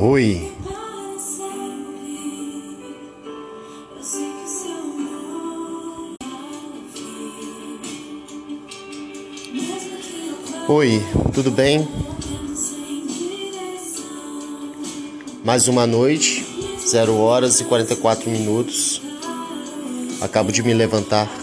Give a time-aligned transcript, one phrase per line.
[0.00, 0.52] Oi.
[10.68, 11.02] Oi,
[11.34, 11.86] tudo bem?
[15.44, 16.44] Mais uma noite,
[16.86, 19.02] 0 horas e 44 minutos.
[20.20, 21.41] Acabo de me levantar.